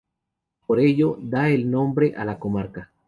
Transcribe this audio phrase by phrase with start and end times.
[0.65, 2.91] Por ello da el nombre a la comarca.